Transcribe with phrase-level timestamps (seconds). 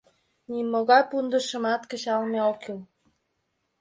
[0.51, 2.79] Нимогай пундышымат кычалме огеш кӱл.